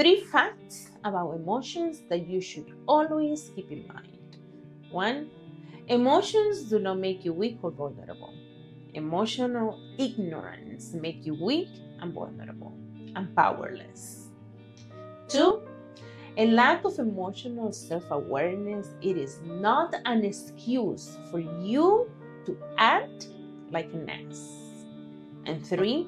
Three 0.00 0.24
facts 0.32 0.88
about 1.04 1.34
emotions 1.34 2.04
that 2.08 2.26
you 2.26 2.40
should 2.40 2.72
always 2.88 3.50
keep 3.54 3.70
in 3.70 3.86
mind. 3.86 4.38
One, 4.90 5.28
emotions 5.88 6.70
do 6.70 6.78
not 6.78 6.98
make 6.98 7.22
you 7.22 7.34
weak 7.34 7.58
or 7.60 7.70
vulnerable. 7.70 8.32
Emotional 8.94 9.78
ignorance 9.98 10.94
make 10.94 11.26
you 11.26 11.34
weak 11.34 11.68
and 12.00 12.14
vulnerable 12.14 12.72
and 13.14 13.36
powerless. 13.36 14.28
Two, 15.28 15.68
a 16.38 16.46
lack 16.46 16.86
of 16.86 16.98
emotional 16.98 17.70
self-awareness 17.70 18.94
it 19.02 19.18
is 19.18 19.38
not 19.44 19.94
an 20.06 20.24
excuse 20.24 21.18
for 21.30 21.40
you 21.40 22.10
to 22.46 22.56
act 22.78 23.28
like 23.70 23.92
an 23.92 24.08
ass. 24.08 24.48
And 25.44 25.62
three, 25.66 26.06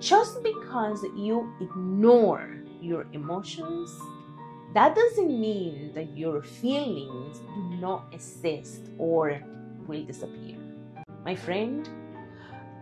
just 0.00 0.42
because 0.42 1.04
you 1.14 1.52
ignore 1.60 2.58
your 2.80 3.06
emotions, 3.12 3.98
that 4.74 4.94
doesn't 4.94 5.40
mean 5.40 5.92
that 5.94 6.16
your 6.16 6.42
feelings 6.42 7.38
do 7.38 7.76
not 7.80 8.04
exist 8.12 8.90
or 8.98 9.40
will 9.86 10.04
disappear. 10.04 10.56
My 11.24 11.34
friend, 11.34 11.88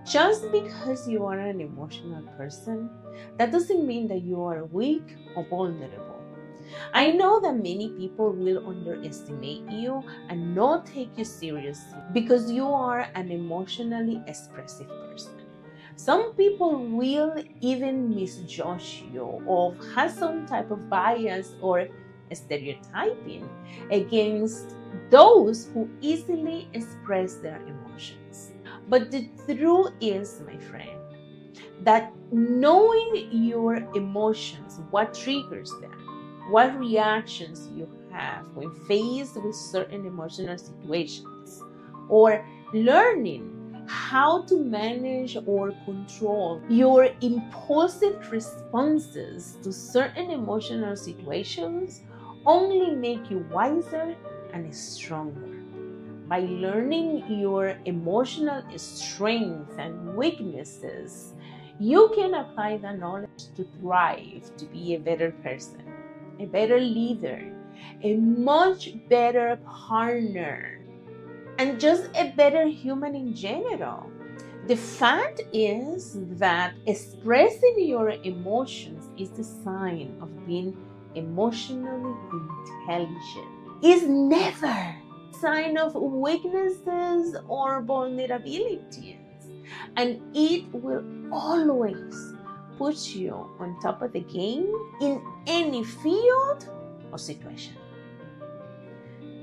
just 0.04 0.50
because 0.52 1.08
you 1.08 1.24
are 1.24 1.38
an 1.38 1.60
emotional 1.60 2.22
person, 2.36 2.90
that 3.38 3.52
doesn't 3.52 3.86
mean 3.86 4.08
that 4.08 4.22
you 4.22 4.42
are 4.42 4.64
weak 4.66 5.16
or 5.34 5.44
vulnerable. 5.44 6.22
I 6.92 7.12
know 7.12 7.40
that 7.40 7.56
many 7.56 7.90
people 7.96 8.32
will 8.32 8.66
underestimate 8.66 9.68
you 9.70 10.02
and 10.28 10.54
not 10.54 10.86
take 10.86 11.16
you 11.16 11.24
seriously 11.24 11.98
because 12.12 12.50
you 12.50 12.66
are 12.66 13.08
an 13.14 13.30
emotionally 13.30 14.22
expressive 14.26 14.88
person. 14.88 15.35
Some 15.96 16.34
people 16.34 16.76
will 16.76 17.34
even 17.60 18.14
misjudge 18.14 19.04
you 19.12 19.42
or 19.46 19.74
have 19.94 20.10
some 20.12 20.46
type 20.46 20.70
of 20.70 20.88
bias 20.90 21.54
or 21.60 21.88
stereotyping 22.32 23.48
against 23.90 24.76
those 25.10 25.66
who 25.72 25.88
easily 26.00 26.68
express 26.74 27.36
their 27.36 27.60
emotions. 27.62 28.52
But 28.88 29.10
the 29.10 29.28
truth 29.48 29.92
is, 30.00 30.42
my 30.46 30.58
friend, 30.58 31.00
that 31.82 32.12
knowing 32.30 33.28
your 33.32 33.76
emotions, 33.94 34.80
what 34.90 35.14
triggers 35.14 35.70
them, 35.80 35.92
what 36.50 36.78
reactions 36.78 37.68
you 37.74 37.88
have 38.12 38.46
when 38.54 38.70
faced 38.86 39.36
with 39.42 39.54
certain 39.54 40.06
emotional 40.06 40.58
situations, 40.58 41.62
or 42.08 42.44
learning 42.72 43.55
how 43.86 44.42
to 44.42 44.58
manage 44.58 45.36
or 45.46 45.72
control 45.84 46.60
your 46.68 47.08
impulsive 47.20 48.30
responses 48.30 49.56
to 49.62 49.72
certain 49.72 50.30
emotional 50.30 50.96
situations 50.96 52.02
only 52.44 52.94
make 52.94 53.30
you 53.30 53.46
wiser 53.50 54.14
and 54.52 54.74
stronger. 54.74 55.56
By 56.28 56.40
learning 56.40 57.40
your 57.40 57.76
emotional 57.84 58.62
strengths 58.76 59.74
and 59.78 60.16
weaknesses, 60.16 61.34
you 61.78 62.10
can 62.14 62.34
apply 62.34 62.78
that 62.78 62.98
knowledge 62.98 63.54
to 63.54 63.64
thrive, 63.78 64.50
to 64.56 64.64
be 64.66 64.94
a 64.94 64.98
better 64.98 65.30
person, 65.42 65.84
a 66.40 66.46
better 66.46 66.80
leader, 66.80 67.52
a 68.02 68.16
much 68.16 68.94
better 69.08 69.58
partner, 69.66 70.75
and 71.58 71.80
just 71.80 72.04
a 72.14 72.32
better 72.36 72.66
human 72.66 73.14
in 73.14 73.34
general. 73.34 74.10
The 74.66 74.76
fact 74.76 75.42
is 75.52 76.18
that 76.38 76.74
expressing 76.86 77.76
your 77.78 78.10
emotions 78.10 79.08
is 79.16 79.30
the 79.30 79.44
sign 79.44 80.16
of 80.20 80.46
being 80.46 80.76
emotionally 81.14 82.14
intelligent. 82.32 83.46
Is 83.82 84.08
never 84.08 84.66
a 84.66 84.96
sign 85.38 85.78
of 85.78 85.94
weaknesses 85.94 87.36
or 87.48 87.82
vulnerabilities. 87.82 89.18
And 89.96 90.20
it 90.34 90.64
will 90.72 91.04
always 91.32 92.34
put 92.76 93.14
you 93.14 93.34
on 93.60 93.78
top 93.80 94.02
of 94.02 94.12
the 94.12 94.20
game 94.20 94.72
in 95.00 95.22
any 95.46 95.84
field 95.84 96.68
or 97.12 97.18
situation. 97.18 97.74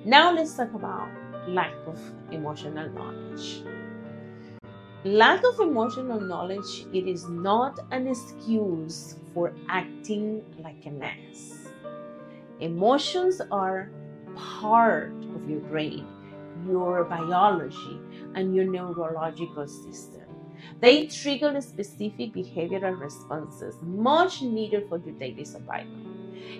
Now 0.05 0.33
let's 0.33 0.55
talk 0.55 0.73
about 0.73 1.09
lack 1.47 1.73
of 1.87 1.99
emotional 2.31 2.89
knowledge. 2.89 3.63
Lack 5.05 5.43
of 5.43 5.59
emotional 5.59 6.19
knowledge, 6.21 6.87
it 6.93 7.07
is 7.07 7.27
not 7.27 7.79
an 7.91 8.07
excuse 8.07 9.17
for 9.33 9.53
acting 9.67 10.41
like 10.63 10.85
an 10.85 11.03
ass. 11.03 11.73
Emotions 12.59 13.41
are 13.51 13.91
part 14.35 15.11
of 15.35 15.49
your 15.49 15.59
brain, 15.59 16.07
your 16.65 17.03
biology, 17.03 17.99
and 18.35 18.55
your 18.55 18.65
neurological 18.65 19.67
system. 19.67 20.21
They 20.79 21.07
trigger 21.07 21.59
specific 21.59 22.33
behavioral 22.33 22.97
responses 22.97 23.75
much 23.81 24.41
needed 24.41 24.87
for 24.87 24.99
your 24.99 25.15
daily 25.15 25.43
survival. 25.43 26.12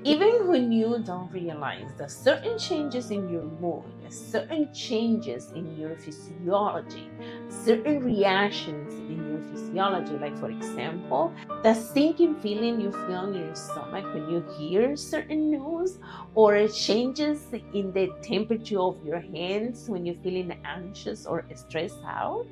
Even 0.04 0.48
when 0.48 0.72
you 0.72 1.00
don't 1.06 1.32
realize 1.32 1.92
that 1.98 2.12
certain 2.12 2.58
changes 2.58 3.12
in 3.12 3.30
your 3.30 3.44
mood, 3.44 3.84
certain 4.10 4.74
changes 4.74 5.52
in 5.52 5.78
your 5.78 5.96
physiology, 5.96 7.10
certain 7.50 8.04
reactions 8.04 8.94
in 8.94 9.18
your 9.30 9.42
physiology, 9.52 10.14
like 10.18 10.38
for 10.38 10.50
example, 10.50 11.34
the 11.64 11.74
sinking 11.74 12.36
feeling 12.42 12.80
you 12.80 12.92
feel 12.92 13.26
in 13.26 13.34
your 13.34 13.56
stomach 13.56 14.06
when 14.14 14.30
you 14.30 14.46
hear 14.58 14.96
certain 14.96 15.50
news, 15.50 16.00
or 16.36 16.68
changes 16.68 17.46
in 17.74 17.92
the 17.94 18.10
temperature 18.22 18.80
of 18.80 19.04
your 19.06 19.20
hands 19.20 19.90
when 19.90 20.06
you're 20.06 20.22
feeling 20.24 20.60
anxious 20.66 21.26
or 21.26 21.46
stressed 21.56 22.04
out, 22.06 22.46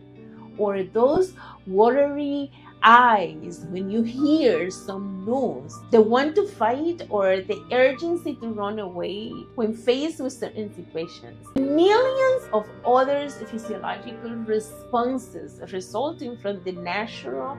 or 0.58 0.84
those 0.84 1.34
watery 1.68 2.52
eyes 2.84 3.66
when 3.69 3.90
you 3.90 4.02
hear 4.02 4.69
some 4.72 5.25
news, 5.25 5.78
the 5.92 6.02
want 6.02 6.36
to 6.36 6.47
fight 6.47 7.03
or 7.09 7.42
the 7.42 7.64
urgency 7.72 8.36
to 8.36 8.47
run 8.47 8.80
away 8.80 9.30
when 9.56 9.74
faced 9.74 10.19
with 10.19 10.34
certain 10.34 10.74
situations. 10.74 11.47
Millions 11.56 12.50
of 12.53 12.68
other 12.86 13.30
physiological 13.30 14.31
responses 14.31 15.62
resulting 15.72 16.38
from 16.38 16.64
the 16.64 16.72
natural 16.72 17.58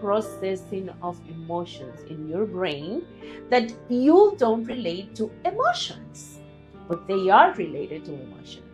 processing 0.00 0.90
of 1.02 1.20
emotions 1.28 2.00
in 2.10 2.28
your 2.28 2.46
brain 2.46 3.04
that 3.50 3.72
you 3.88 4.34
don't 4.38 4.64
relate 4.64 5.14
to 5.14 5.30
emotions, 5.44 6.38
but 6.88 7.06
they 7.06 7.28
are 7.30 7.52
related 7.54 8.04
to 8.06 8.14
emotions 8.14 8.71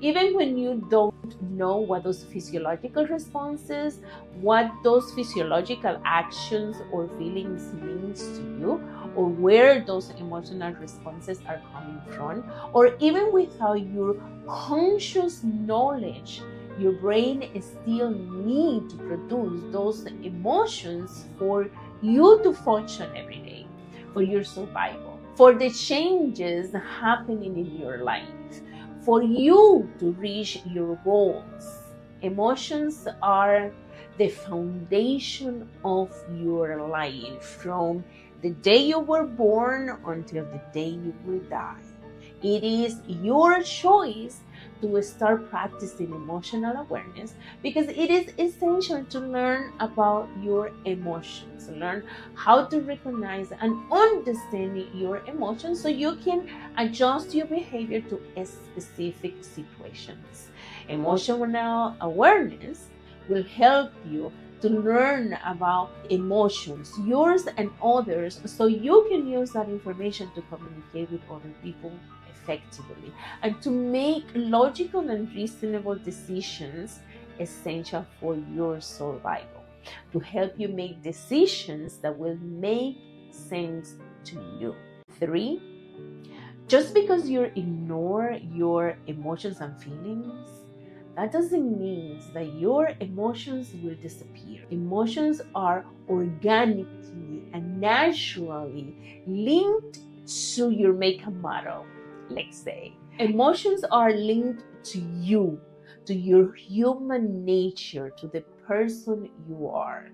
even 0.00 0.34
when 0.34 0.56
you 0.58 0.84
don't 0.90 1.42
know 1.42 1.76
what 1.76 2.04
those 2.04 2.24
physiological 2.24 3.06
responses, 3.06 4.00
what 4.40 4.70
those 4.82 5.12
physiological 5.12 6.00
actions 6.04 6.76
or 6.92 7.08
feelings 7.18 7.72
means 7.74 8.22
to 8.38 8.42
you, 8.58 8.88
or 9.16 9.28
where 9.28 9.84
those 9.84 10.10
emotional 10.18 10.72
responses 10.74 11.40
are 11.46 11.60
coming 11.72 12.00
from, 12.16 12.44
or 12.72 12.96
even 12.98 13.32
without 13.32 13.80
your 13.92 14.16
conscious 14.46 15.42
knowledge, 15.42 16.42
your 16.78 16.92
brain 16.92 17.48
still 17.60 18.10
need 18.10 18.88
to 18.90 18.96
produce 18.96 19.62
those 19.72 20.06
emotions 20.22 21.26
for 21.38 21.68
you 22.00 22.40
to 22.42 22.52
function 22.52 23.10
every 23.14 23.38
day, 23.38 23.66
for 24.12 24.22
your 24.22 24.42
survival, 24.42 25.18
for 25.34 25.54
the 25.54 25.70
changes 25.70 26.72
happening 26.72 27.56
in 27.56 27.78
your 27.78 27.98
life 27.98 28.28
for 29.04 29.22
you 29.22 29.90
to 29.98 30.12
reach 30.12 30.60
your 30.66 30.96
goals. 31.04 31.78
Emotions 32.22 33.08
are 33.20 33.72
the 34.18 34.28
foundation 34.28 35.68
of 35.84 36.12
your 36.36 36.88
life 36.88 37.42
from 37.42 38.04
the 38.42 38.50
day 38.50 38.78
you 38.78 38.98
were 38.98 39.26
born 39.26 39.98
until 40.06 40.44
the 40.44 40.60
day 40.72 40.90
you 40.90 41.14
will 41.24 41.40
die. 41.50 41.80
It 42.42 42.64
is 42.64 43.00
your 43.06 43.62
choice 43.62 44.40
to 44.80 45.02
start 45.02 45.48
practicing 45.48 46.12
emotional 46.12 46.76
awareness 46.76 47.34
because 47.62 47.88
it 47.88 48.10
is 48.10 48.32
essential 48.38 49.04
to 49.04 49.20
learn 49.20 49.72
about 49.80 50.28
your 50.40 50.70
emotions, 50.84 51.68
learn 51.68 52.04
how 52.34 52.64
to 52.64 52.80
recognize 52.80 53.52
and 53.52 53.92
understand 53.92 54.86
your 54.94 55.18
emotions 55.26 55.80
so 55.80 55.88
you 55.88 56.16
can 56.16 56.48
adjust 56.76 57.34
your 57.34 57.46
behavior 57.46 58.00
to 58.00 58.20
specific 58.44 59.34
situations. 59.42 60.48
Emotional 60.88 61.96
awareness 62.00 62.88
will 63.28 63.44
help 63.44 63.92
you 64.06 64.32
to 64.60 64.68
learn 64.68 65.36
about 65.44 65.90
emotions, 66.10 66.92
yours 67.04 67.48
and 67.56 67.70
others, 67.82 68.40
so 68.44 68.66
you 68.66 69.06
can 69.10 69.26
use 69.26 69.50
that 69.50 69.68
information 69.68 70.30
to 70.34 70.42
communicate 70.42 71.10
with 71.10 71.20
other 71.28 71.52
people 71.62 71.92
effectively 72.42 73.12
and 73.42 73.60
to 73.62 73.70
make 73.70 74.24
logical 74.34 75.08
and 75.10 75.32
reasonable 75.34 75.94
decisions 75.94 77.00
essential 77.38 78.04
for 78.20 78.36
your 78.54 78.80
survival 78.80 79.62
to 80.12 80.18
help 80.20 80.52
you 80.58 80.68
make 80.68 81.02
decisions 81.02 81.98
that 81.98 82.16
will 82.16 82.36
make 82.36 82.98
sense 83.30 83.94
to 84.24 84.36
you. 84.58 84.74
Three, 85.18 85.60
just 86.68 86.94
because 86.94 87.28
you 87.28 87.42
ignore 87.42 88.38
your 88.52 88.96
emotions 89.06 89.60
and 89.60 89.80
feelings, 89.82 90.48
that 91.16 91.30
doesn't 91.30 91.78
mean 91.78 92.20
that 92.32 92.54
your 92.54 92.92
emotions 93.00 93.74
will 93.82 93.96
disappear. 93.96 94.64
Emotions 94.70 95.42
are 95.54 95.84
organically 96.08 97.44
and 97.52 97.80
naturally 97.80 99.22
linked 99.26 99.98
to 100.54 100.70
your 100.70 100.94
makeup 100.94 101.34
model, 101.34 101.84
let's 102.34 102.58
say. 102.58 102.92
Emotions 103.18 103.84
are 103.90 104.12
linked 104.12 104.64
to 104.84 104.98
you, 104.98 105.60
to 106.06 106.14
your 106.14 106.52
human 106.54 107.44
nature, 107.44 108.10
to 108.18 108.28
the 108.28 108.40
person 108.66 109.30
you 109.48 109.68
are. 109.68 110.10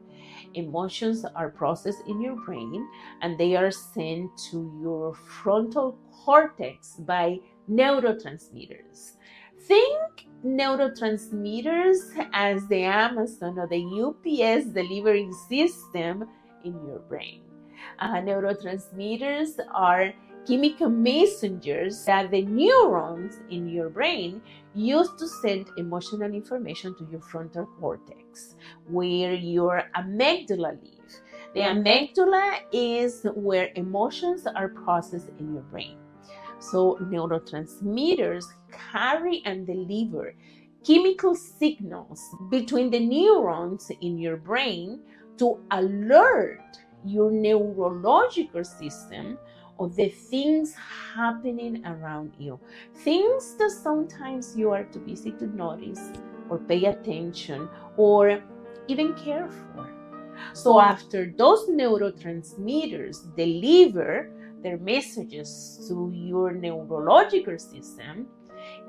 Emotions 0.55 1.25
are 1.37 1.51
processed 1.51 2.03
in 2.07 2.21
your 2.21 2.37
brain 2.45 2.87
and 3.23 3.39
they 3.39 3.57
are 3.57 3.71
sent 3.71 4.31
to 4.51 4.79
your 4.83 5.15
frontal 5.15 5.99
cortex 6.25 6.97
by 7.01 7.39
neurotransmitters. 7.71 9.13
Think 9.63 10.27
neurotransmitters 10.45 12.29
as 12.33 12.67
the 12.69 12.85
Amazon 12.85 13.59
or 13.59 13.67
the 13.67 13.85
UPS 14.07 14.67
delivery 14.67 15.29
system 15.49 16.25
in 16.65 16.73
your 16.87 17.01
brain. 17.01 17.43
Uh, 17.99 18.15
neurotransmitters 18.17 19.59
are 19.73 20.13
chemical 20.49 20.89
messengers 20.89 22.07
that 22.07 22.31
the 22.31 22.43
neurons 22.43 23.41
in 23.51 23.69
your 23.69 23.91
brain 23.91 24.41
use 24.75 25.11
to 25.19 25.29
send 25.29 25.69
emotional 25.77 26.33
information 26.33 26.97
to 26.97 27.07
your 27.11 27.21
frontal 27.21 27.67
cortex, 27.79 28.55
where 28.87 29.35
your 29.35 29.83
amygdala 29.95 30.73
lives. 30.83 31.21
The 31.55 31.61
amygdala 31.61 32.61
is 32.73 33.27
where 33.35 33.71
emotions 33.75 34.47
are 34.47 34.69
processed 34.69 35.29
in 35.39 35.53
your 35.53 35.65
brain. 35.65 35.99
So, 36.61 36.97
neurotransmitters 37.03 38.45
carry 38.73 39.43
and 39.45 39.67
deliver 39.67 40.35
chemical 40.85 41.35
signals 41.35 42.23
between 42.51 42.91
the 42.91 43.01
neurons 43.01 43.91
in 44.01 44.19
your 44.19 44.37
brain 44.39 45.01
to 45.39 45.59
alert 45.71 46.79
your 47.05 47.31
neurological 47.31 48.65
system 48.65 49.39
of 49.79 49.97
the 49.97 50.09
things 50.09 50.75
happening 51.15 51.85
around 51.87 52.33
you. 52.39 52.59
Things 53.05 53.55
that 53.57 53.71
sometimes 53.71 54.57
you 54.57 54.71
are 54.71 54.85
too 54.85 55.01
busy 55.01 55.33
to 55.33 55.47
notice 55.47 56.11
or 56.49 56.59
pay 56.59 56.85
attention 56.87 57.69
or 57.97 58.43
even 58.89 59.15
care 59.15 59.49
for. 59.49 59.89
So, 60.53 60.81
after 60.81 61.33
those 61.37 61.69
neurotransmitters 61.69 63.35
deliver 63.37 64.31
their 64.63 64.79
messages 64.79 65.85
to 65.89 66.11
your 66.15 66.53
neurological 66.53 67.59
system, 67.59 68.27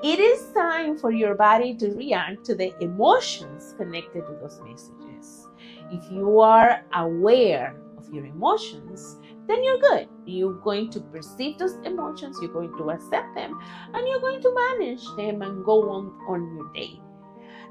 it 0.03 0.19
is 0.19 0.51
time 0.53 0.97
for 0.97 1.12
your 1.12 1.36
body 1.36 1.75
to 1.75 1.89
react 1.91 2.45
to 2.45 2.56
the 2.56 2.74
emotions 2.81 3.75
connected 3.77 4.25
to 4.25 4.38
those 4.41 4.59
messages. 4.63 5.47
If 5.91 6.09
you 6.12 6.39
are 6.39 6.83
aware 6.94 7.75
your 8.14 8.26
emotions, 8.26 9.18
then 9.48 9.64
you're 9.64 9.80
good. 9.80 10.08
You're 10.26 10.60
going 10.62 10.90
to 10.92 11.00
perceive 11.00 11.58
those 11.58 11.76
emotions, 11.84 12.38
you're 12.42 12.54
going 12.54 12.76
to 12.78 12.92
accept 12.92 13.36
them, 13.36 13.58
and 13.94 14.08
you're 14.08 14.22
going 14.22 14.42
to 14.42 14.54
manage 14.54 15.06
them 15.18 15.42
and 15.42 15.66
go 15.66 15.90
on 15.90 16.14
on 16.28 16.56
your 16.56 16.72
day 16.74 17.02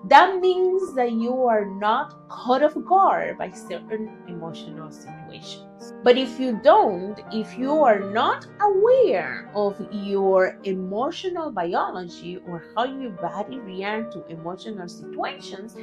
that 0.04 0.40
means 0.40 0.94
that 0.94 1.12
you 1.12 1.44
are 1.46 1.64
not 1.64 2.28
caught 2.28 2.62
off 2.62 2.74
guard 2.86 3.36
by 3.36 3.50
certain 3.50 4.10
emotional 4.28 4.90
situations. 4.90 5.92
But 6.04 6.16
if 6.16 6.38
you 6.38 6.60
don't, 6.62 7.18
if 7.32 7.58
you 7.58 7.72
are 7.82 7.98
not 7.98 8.46
aware 8.60 9.50
of 9.54 9.76
your 9.90 10.58
emotional 10.64 11.50
biology 11.50 12.38
or 12.46 12.64
how 12.74 12.84
your 12.84 13.10
body 13.10 13.58
reacts 13.58 14.14
to 14.14 14.26
emotional 14.28 14.88
situations, 14.88 15.74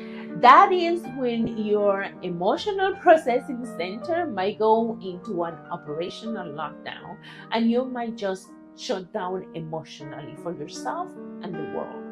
that 0.42 0.72
is 0.72 1.02
when 1.18 1.48
your 1.58 2.08
emotional 2.22 2.96
processing 2.96 3.66
center 3.78 4.26
might 4.28 4.60
go 4.60 4.98
into 5.02 5.44
an 5.44 5.56
operational 5.72 6.48
lockdown 6.48 7.18
and 7.52 7.70
you 7.70 7.86
might 7.86 8.16
just 8.16 8.48
shut 8.78 9.12
down 9.12 9.46
emotionally 9.56 10.36
for 10.42 10.54
yourself 10.54 11.10
and 11.42 11.54
the 11.54 11.78
world. 11.78 12.05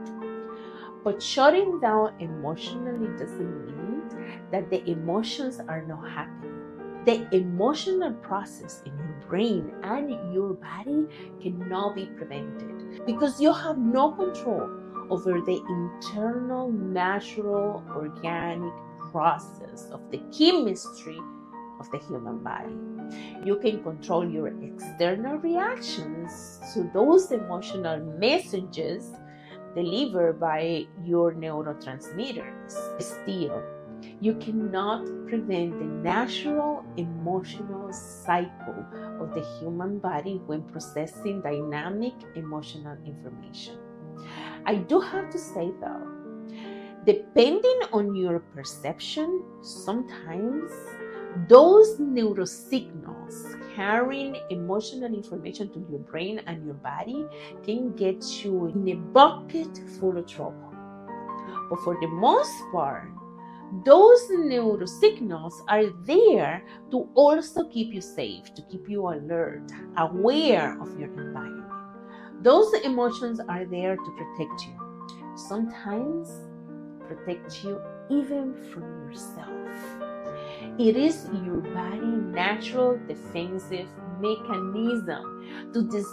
But 1.03 1.21
shutting 1.21 1.79
down 1.79 2.13
emotionally 2.19 3.07
doesn't 3.17 3.65
mean 3.65 4.03
that 4.51 4.69
the 4.69 4.87
emotions 4.89 5.59
are 5.67 5.81
not 5.85 6.09
happening. 6.09 6.53
The 7.05 7.27
emotional 7.35 8.13
process 8.13 8.81
in 8.85 8.97
your 8.97 9.23
brain 9.27 9.73
and 9.83 10.09
your 10.33 10.53
body 10.53 11.07
cannot 11.41 11.95
be 11.95 12.05
prevented 12.05 13.05
because 13.05 13.41
you 13.41 13.51
have 13.51 13.77
no 13.77 14.11
control 14.11 14.69
over 15.09 15.41
the 15.41 15.61
internal, 15.67 16.71
natural, 16.71 17.83
organic 17.93 18.73
process 19.11 19.89
of 19.91 19.99
the 20.11 20.21
chemistry 20.31 21.19
of 21.79 21.91
the 21.91 21.97
human 21.97 22.37
body. 22.39 22.75
You 23.43 23.57
can 23.57 23.83
control 23.83 24.27
your 24.27 24.47
external 24.63 25.37
reactions 25.37 26.61
to 26.73 26.89
those 26.93 27.31
emotional 27.31 27.99
messages 28.17 29.11
delivered 29.75 30.39
by 30.39 30.85
your 31.03 31.33
neurotransmitters. 31.33 32.71
Still, 33.01 33.63
you 34.19 34.35
cannot 34.35 35.05
prevent 35.27 35.77
the 35.79 35.85
natural 35.85 36.85
emotional 36.97 37.91
cycle 37.91 38.85
of 39.19 39.33
the 39.33 39.43
human 39.59 39.99
body 39.99 40.41
when 40.45 40.61
processing 40.63 41.41
dynamic 41.41 42.13
emotional 42.35 42.97
information. 43.05 43.77
I 44.65 44.75
do 44.75 44.99
have 44.99 45.29
to 45.31 45.37
say 45.37 45.71
though, 45.81 46.07
depending 47.05 47.79
on 47.91 48.15
your 48.15 48.39
perception, 48.39 49.43
sometimes 49.61 50.71
those 51.47 51.97
neurosignals 51.99 53.59
carrying 53.75 54.37
emotional 54.49 55.13
information 55.13 55.69
to 55.73 55.79
your 55.89 55.99
brain 55.99 56.41
and 56.45 56.63
your 56.65 56.75
body 56.75 57.25
can 57.63 57.95
get 57.95 58.23
you 58.43 58.67
in 58.67 58.87
a 58.89 58.95
bucket 58.95 59.81
full 59.99 60.17
of 60.17 60.27
trouble. 60.27 60.73
But 61.69 61.79
for 61.79 61.97
the 61.99 62.07
most 62.07 62.53
part, 62.71 63.09
those 63.83 64.21
neurosignals 64.29 65.53
are 65.67 65.89
there 66.05 66.63
to 66.91 67.09
also 67.15 67.67
keep 67.69 67.91
you 67.91 68.01
safe, 68.01 68.53
to 68.53 68.61
keep 68.69 68.87
you 68.87 69.07
alert, 69.07 69.63
aware 69.97 70.79
of 70.79 70.99
your 70.99 71.09
environment. 71.09 71.71
Those 72.43 72.71
emotions 72.83 73.39
are 73.49 73.65
there 73.65 73.95
to 73.95 74.11
protect 74.11 74.67
you. 74.67 75.35
Sometimes 75.35 76.29
protect 77.07 77.63
you 77.63 77.81
even 78.11 78.53
from 78.71 78.83
yourself. 79.09 80.12
It 80.79 80.95
is 80.95 81.27
your 81.45 81.61
body 81.61 82.05
natural 82.05 82.99
defensive 83.07 83.87
mechanism 84.19 85.69
to 85.73 85.81
the 85.81 86.03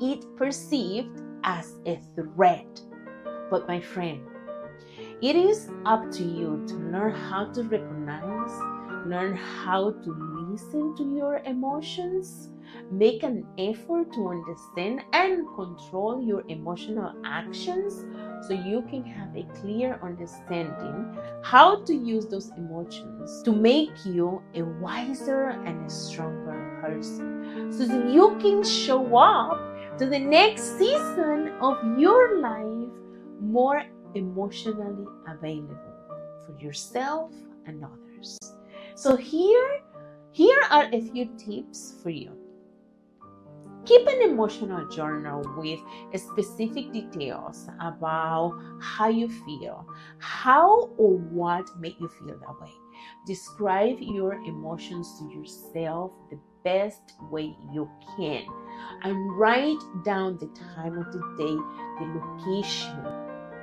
it 0.00 0.24
perceived 0.36 1.22
as 1.44 1.74
a 1.86 2.00
threat. 2.14 2.80
But 3.50 3.66
my 3.66 3.80
friend, 3.80 4.20
it 5.22 5.34
is 5.34 5.70
up 5.84 6.10
to 6.12 6.22
you 6.22 6.64
to 6.68 6.74
learn 6.74 7.14
how 7.14 7.46
to 7.52 7.62
recognize, 7.62 8.52
learn 9.06 9.36
how 9.36 9.90
to 9.90 10.10
listen 10.50 10.94
to 10.96 11.02
your 11.02 11.38
emotions, 11.38 12.50
make 12.90 13.22
an 13.22 13.46
effort 13.58 14.12
to 14.12 14.28
understand 14.28 15.00
and 15.12 15.46
control 15.56 16.22
your 16.22 16.44
emotional 16.48 17.12
actions 17.24 18.04
so 18.46 18.54
you 18.54 18.82
can 18.82 19.04
have 19.04 19.34
a 19.36 19.44
clear 19.60 19.98
understanding 20.02 21.16
how 21.42 21.82
to 21.84 21.94
use 21.94 22.26
those 22.26 22.50
emotions 22.56 23.42
to 23.42 23.52
make 23.52 23.90
you 24.04 24.42
a 24.54 24.62
wiser 24.62 25.48
and 25.66 25.86
a 25.86 25.90
stronger 25.90 26.78
person. 26.80 27.72
So 27.72 27.86
that 27.86 28.08
you 28.08 28.36
can 28.40 28.62
show 28.62 29.16
up 29.16 29.98
to 29.98 30.06
the 30.06 30.18
next 30.18 30.78
season 30.78 31.52
of 31.60 31.76
your 31.98 32.40
life 32.40 32.88
more 33.40 33.82
emotionally 34.14 35.06
available 35.26 35.76
for 36.46 36.56
yourself 36.58 37.32
and 37.66 37.84
others. 37.84 38.38
So 38.94 39.16
here 39.16 39.80
here 40.32 40.62
are 40.70 40.88
a 40.92 41.00
few 41.00 41.26
tips 41.36 41.94
for 42.02 42.10
you 42.10 42.32
Keep 43.88 44.06
an 44.06 44.20
emotional 44.20 44.86
journal 44.88 45.42
with 45.56 45.80
specific 46.20 46.92
details 46.92 47.68
about 47.80 48.52
how 48.82 49.08
you 49.08 49.30
feel, 49.30 49.88
how 50.18 50.90
or 50.98 51.16
what 51.16 51.64
made 51.80 51.94
you 51.98 52.06
feel 52.08 52.38
that 52.38 52.60
way. 52.60 52.70
Describe 53.26 53.96
your 53.98 54.34
emotions 54.34 55.18
to 55.18 55.32
yourself 55.32 56.12
the 56.28 56.38
best 56.64 57.14
way 57.30 57.56
you 57.72 57.88
can 58.14 58.44
and 59.04 59.38
write 59.38 59.80
down 60.04 60.36
the 60.36 60.48
time 60.74 60.98
of 60.98 61.10
the 61.10 61.20
day, 61.38 61.56
the 61.98 62.20
location, 62.20 63.02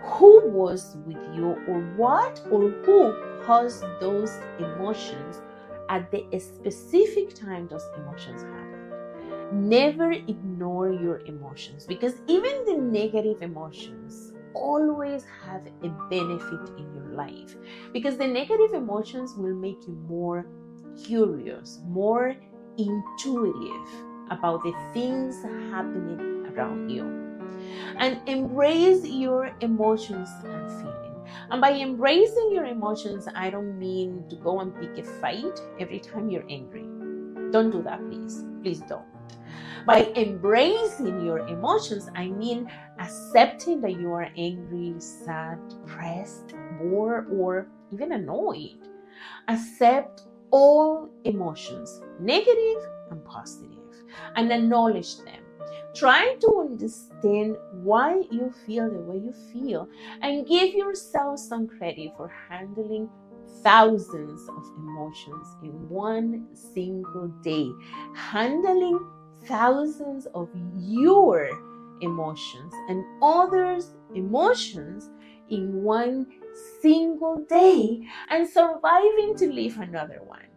who 0.01 0.49
was 0.49 0.97
with 1.05 1.21
you, 1.35 1.49
or 1.67 1.81
what 1.97 2.41
or 2.49 2.69
who 2.69 3.43
caused 3.43 3.83
those 3.99 4.31
emotions 4.57 5.43
at 5.89 6.09
the 6.09 6.25
specific 6.39 7.35
time 7.35 7.67
those 7.67 7.87
emotions 7.97 8.41
happen. 8.41 8.74
Never 9.51 10.11
ignore 10.11 10.91
your 10.91 11.19
emotions 11.25 11.85
because 11.85 12.15
even 12.27 12.65
the 12.65 12.77
negative 12.77 13.41
emotions 13.41 14.33
always 14.53 15.25
have 15.45 15.61
a 15.83 15.89
benefit 16.09 16.69
in 16.77 16.93
your 16.95 17.13
life 17.13 17.55
because 17.93 18.17
the 18.17 18.27
negative 18.27 18.73
emotions 18.73 19.35
will 19.35 19.53
make 19.53 19.85
you 19.87 19.93
more 20.07 20.47
curious, 21.03 21.79
more 21.85 22.35
intuitive 22.77 23.87
about 24.31 24.63
the 24.63 24.73
things 24.93 25.41
happening 25.71 26.47
around 26.53 26.89
you. 26.89 27.03
And 27.97 28.19
embrace 28.27 29.05
your 29.05 29.51
emotions 29.61 30.29
and 30.43 30.71
feelings. 30.71 31.29
And 31.51 31.61
by 31.61 31.73
embracing 31.73 32.51
your 32.51 32.65
emotions, 32.65 33.27
I 33.35 33.49
don't 33.49 33.77
mean 33.77 34.25
to 34.29 34.35
go 34.37 34.61
and 34.61 34.75
pick 34.79 34.97
a 34.97 35.03
fight 35.19 35.59
every 35.79 35.99
time 35.99 36.29
you're 36.29 36.45
angry. 36.49 36.85
Don't 37.51 37.71
do 37.71 37.81
that, 37.83 37.99
please. 38.09 38.43
Please 38.61 38.81
don't. 38.81 39.14
By 39.85 40.11
embracing 40.15 41.23
your 41.23 41.47
emotions, 41.47 42.09
I 42.15 42.27
mean 42.27 42.71
accepting 42.99 43.81
that 43.81 43.99
you 43.99 44.11
are 44.13 44.29
angry, 44.35 44.95
sad, 44.99 45.59
depressed, 45.69 46.55
bored, 46.79 47.27
or 47.31 47.67
even 47.91 48.13
annoyed. 48.13 48.79
Accept 49.47 50.23
all 50.51 51.09
emotions, 51.23 52.01
negative 52.19 52.77
and 53.11 53.23
positive, 53.25 53.77
and 54.35 54.51
acknowledge 54.51 55.17
them. 55.19 55.43
Try 55.95 56.35
to 56.41 56.59
understand 56.59 57.55
why 57.71 58.23
you 58.31 58.51
feel 58.65 58.89
the 58.89 58.99
way 58.99 59.17
you 59.17 59.33
feel 59.53 59.87
and 60.21 60.45
give 60.47 60.73
yourself 60.73 61.39
some 61.39 61.67
credit 61.67 62.11
for 62.17 62.27
handling 62.49 63.09
thousands 63.61 64.47
of 64.49 64.63
emotions 64.77 65.47
in 65.63 65.89
one 65.89 66.47
single 66.53 67.27
day. 67.43 67.69
Handling 68.15 68.99
thousands 69.45 70.27
of 70.33 70.49
your 70.75 71.49
emotions 72.01 72.73
and 72.89 73.03
others' 73.21 73.93
emotions 74.13 75.09
in 75.49 75.83
one 75.83 76.27
single 76.81 77.37
day 77.49 78.07
and 78.29 78.47
surviving 78.47 79.35
to 79.37 79.51
live 79.51 79.77
another 79.79 80.21
one. 80.25 80.47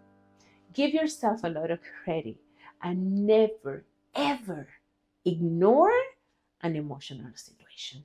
Give 0.73 0.93
yourself 0.93 1.45
a 1.45 1.49
lot 1.49 1.71
of 1.71 1.81
credit 2.05 2.37
and 2.83 3.27
never, 3.27 3.85
ever 4.15 4.69
ignore 5.25 5.93
an 6.63 6.77
emotional 6.77 7.31
situation. 7.35 8.05